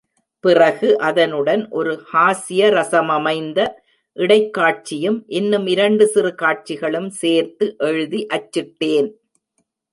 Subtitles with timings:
[0.43, 3.59] பிறகு அதனுடன் ஒரு ஹாஸ்ய ரசமமைந்த
[4.17, 9.09] இடைக்காட்சியும், இன்னும் இரண்டு சிறு காட்சிகளும் சேர்த்து எழுதி அச்சிட்டேன்.